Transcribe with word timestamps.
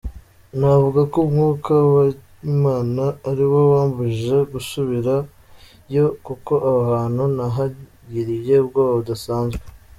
Navuga 0.59 1.01
ko 1.11 1.17
umwuka 1.27 1.71
w’Imana 1.91 3.03
ariwo 3.29 3.59
wambujije 3.71 4.37
gusubirayo 4.53 6.05
kuko 6.25 6.53
aho 6.67 6.81
hantu 6.91 7.23
nahagiriye 7.35 8.55
ubwoba 8.61 8.91
abudasanzwe. 8.93 9.63